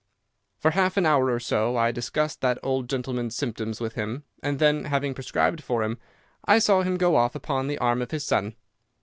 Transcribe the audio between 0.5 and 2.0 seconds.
"'For half an hour or so I